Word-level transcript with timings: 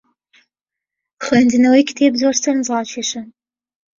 خوێندنەوەی 1.23 1.87
کتێب 1.89 2.13
زۆر 2.21 2.35
سەرنجڕاکێشە. 2.43 3.21